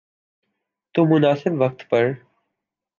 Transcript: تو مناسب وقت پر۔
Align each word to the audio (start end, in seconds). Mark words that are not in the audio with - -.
تو 0.93 1.05
مناسب 1.05 1.51
وقت 1.61 1.89
پر۔ 1.89 2.11